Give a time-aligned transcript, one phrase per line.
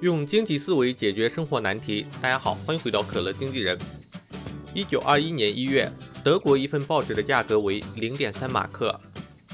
[0.00, 2.06] 用经济思维解决生活难题。
[2.22, 3.78] 大家好，欢迎回到可乐经纪人。
[4.72, 5.92] 一九二一年一月，
[6.24, 8.98] 德国一份报纸的价格为零点三马克。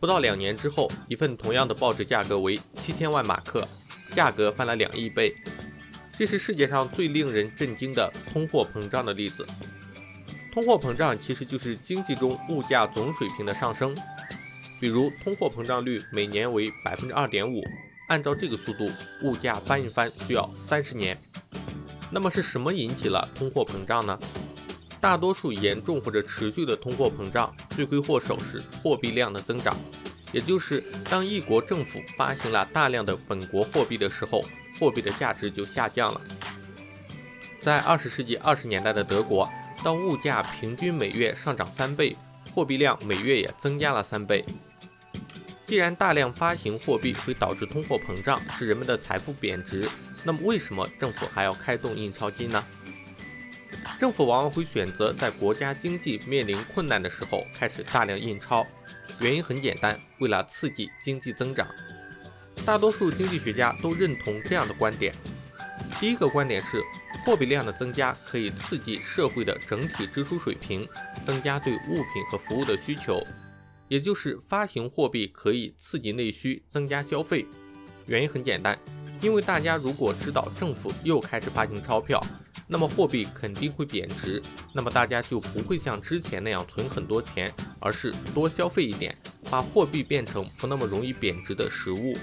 [0.00, 3.68] 不到两年之后，一份同样的报纸价格为七千万马克，
[4.14, 5.36] 价格翻了两亿倍。
[6.16, 9.46] 这是世界上最令人震惊的通货膨胀的例子。
[10.54, 13.94] 通货膨胀其实就是经济中物价总水平的上升。
[14.80, 17.62] 比如，通货膨胀率每年为百分之二点五。
[18.10, 18.90] 按照这个速度，
[19.22, 21.16] 物价翻一番需要三十年。
[22.10, 24.18] 那么是什么引起了通货膨胀呢？
[25.00, 29.74] 大多数严重或者持续的通货膨胀，罪魁祸首是货币量的增长。
[30.32, 34.44] 也就是当一国政府发行了大量的本国货币的时候，
[34.78, 36.20] 货币的价值就下降了。
[37.60, 39.48] 在二十世纪二十年代的德国，
[39.84, 42.16] 当物价平均每月上涨三倍，
[42.52, 44.44] 货币量每月也增加了三倍。
[45.70, 49.88] 既然大量发行货币会导致通货膨胀，使人们的财富贬值，
[50.24, 52.64] 那么为什么政府还要开动印钞机呢？
[53.96, 58.66] 政府往往会选择在国家经济面临困难的时候开始大量印钞，
[59.20, 61.68] 原因很简单，为了刺激经济增长。
[62.66, 65.14] 大多数经济学家都认同这样的观点。
[66.00, 66.82] 第一个观点是，
[67.24, 70.84] 货币量的增加可以刺激社会的整体支出水平，
[71.24, 73.24] 增加对物品和服务的需求。
[73.90, 77.44] 也就是发行货币可以刺激内需，增加消费。
[78.06, 78.78] 原因很简单，
[79.20, 82.24] 因为大家如果知道政府又开始发行钞票，
[82.68, 84.40] 那么货币肯定会贬值，
[84.72, 89.12] 那么大家就不会像之前那样存很多钱，而是多消费一点，
[89.50, 92.16] 把货币变成不那么容易贬值的实物。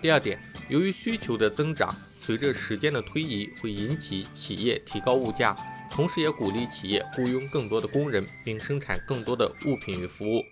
[0.00, 5.54] 第二点，由于需求的增长，随着时间的推移，会引起企业提高物价。
[5.96, 10.44] 同时，也鼓励企业雇佣更多的工人，并生产更多的物品与服务。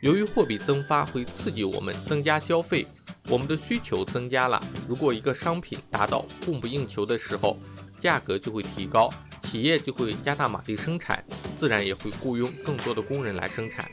[0.00, 2.84] 由于货币增发会刺激我们增加消费，
[3.28, 4.60] 我们的需求增加了。
[4.88, 7.56] 如果一个商品达到供不应求的时候，
[8.00, 9.08] 价格就会提高，
[9.44, 11.24] 企业就会加大马力生产，
[11.56, 13.88] 自然也会雇佣更多的工人来生产。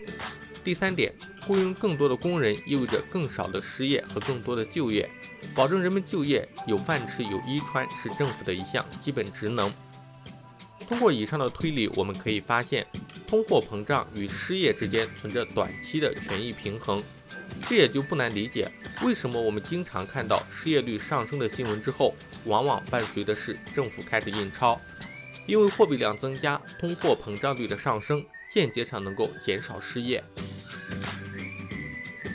[0.64, 1.14] 第三点，
[1.46, 5.08] 雇佣更多的工人意味着更少的失业和更多的就业，
[5.56, 9.72] 保证人们就业有饭吃有衣穿是政府的一项基本职能。
[10.92, 12.86] 通过以上的推理，我们可以发现，
[13.26, 17.02] 通货膨胀与失业之间存着短期的权益平衡。
[17.70, 18.70] 这也就不难理解，
[19.02, 22.14] 为什么我们经常看到失业率上升的新闻之后，
[22.44, 24.82] 往往伴随的是政府开始印钞。
[25.48, 30.22] 因为货币量增加，通货膨胀率的上升，间接上能够减少失业。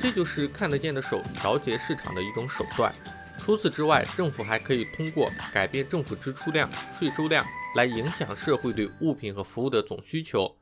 [0.00, 2.90] 这就是看得见的手调节市场的一种手段。
[3.38, 7.44] 除此之外，政府还可以通过改变政府支出量、税收量。
[7.76, 10.56] 来影响社会对物品和服务的总需求，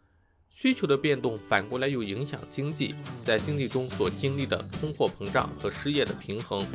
[0.50, 2.92] 需求的变动反过来又影响经济，
[3.22, 6.66] 在经济中所经历的通货膨胀和失业的平衡，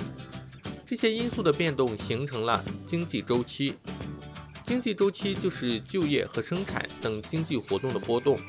[0.88, 3.76] 这些因素的变动形成了经济周期。
[4.64, 8.40] 经济周期就是就业和生产等经济活动的波动，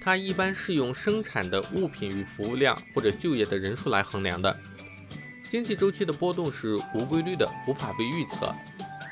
[0.00, 4.56] 它一般是用生产的物品与服务量或者就业的人数来衡量的。
[5.50, 8.50] 经济周期的波动是无规律的，无法被预测，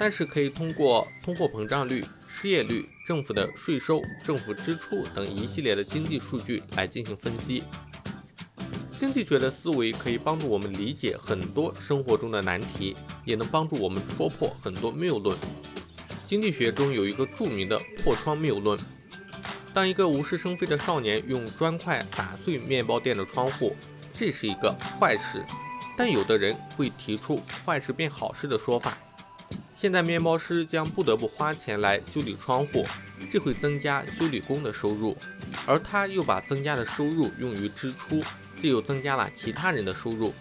[0.00, 2.02] 但是可以通过通货膨胀率。
[2.42, 7.62] 失业率、政府的税收、政府支出等一系列的经济数据来进行分析。
[8.98, 15.38] 经济学的思维可以帮助我们理解很多生活中的难题，也能帮助我们戳破很多谬论。
[16.26, 18.76] 经济学中有一个著名的破窗谬论：
[19.72, 23.76] 当一个无事生非的少年用砖块打碎面包店的窗户，
[24.12, 25.44] 这是一个坏事。
[25.96, 28.98] 但有的人会提出坏事变好事的说法。
[29.82, 32.86] 现在面包师将不得不花钱来修理窗户，
[33.32, 35.16] 这会增加修理工的收入，
[35.66, 38.22] 而他又把增加的收入用于支出，
[38.54, 40.32] 这又增加了其他人的收入，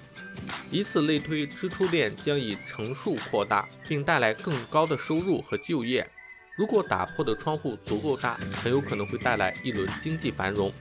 [0.69, 6.08] 以此类推，支出链将以乘数扩大，并带来更高的收入和就业。
[6.56, 10.72] 如果打破的窗户足够大，很有可能会带来一轮经济繁荣。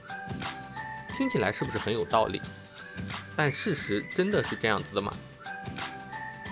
[1.17, 2.39] 听起来是不是很有道理？
[3.35, 5.11] 但事实真的是这样子的吗？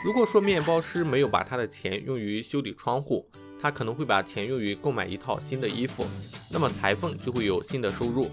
[0.02, 3.28] 如果说面包师没有把他的钱用于修理窗户，
[3.62, 6.06] 他可能会把钱用于购买一套新的衣服，
[6.50, 8.32] 那么裁缝就会有新的收入，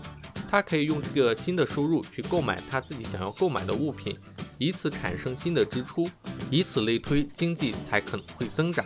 [0.48, 4.16] 他可以用这个新的收入去购买他自己想要购买的物品，
[4.58, 6.08] 以此产生新的支出，
[6.52, 8.84] 以此类推，经济才可能会增长。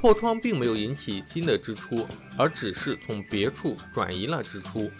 [0.00, 2.06] 破窗并没有引起新的支出，
[2.38, 4.90] 而只是从别处转移了支出。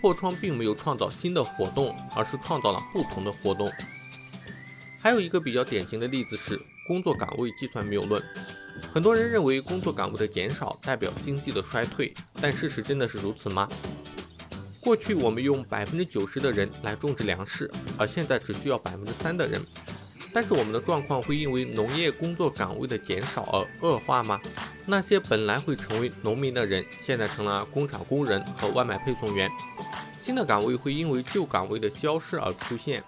[0.00, 3.70] 破窗并没有创造新的活动，而是创造了不同的活动。
[5.02, 6.56] 还有一个比较典型的例子是
[6.86, 8.22] 工作岗位计算谬论。
[8.94, 13.68] 很多人认为工作岗位的减少代表经济的衰退，但事实真的是如此吗？
[14.80, 17.68] 过去我们用百分之九十的人来种植粮食，
[17.98, 19.60] 而现在只需要百分之三的人。
[20.32, 24.38] 但是我们的状况会因为农业工作岗位的减少而恶化吗？
[24.86, 29.50] 那些本来会成为农民的人，现在成了工厂工人和外卖配送员。
[30.22, 33.02] 新的岗位会因为旧岗位的消失而出现。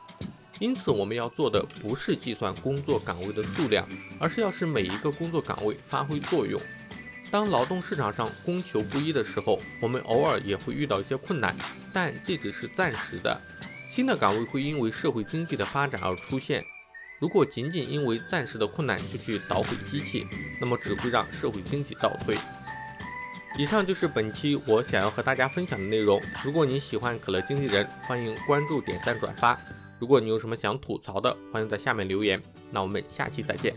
[0.61, 3.87] 因此，我们要做的不是计算工作岗位的数量，
[4.19, 6.61] 而是要使每一个工作岗位发挥作用。
[7.31, 11.57] 当劳动市场上供求不一的时候，我们偶尔也会遇到一些困难，
[11.93, 13.41] 但这只是暂时的。
[13.91, 16.65] 新的岗位会因为社会经济的发展而出现。
[17.21, 20.27] 如果仅仅因为暂时的困难就去捣毁机器，
[20.61, 22.39] 那么只会让社会经济倒退。
[23.57, 26.21] 以上就是本期我想要和大家分享的内容。
[26.45, 29.59] 如果你喜欢可乐经纪人，欢迎关注、点赞、转发。
[29.99, 32.43] 如果你有什么想吐槽的，欢迎在下面留言。
[32.71, 33.75] 那我们下期再见。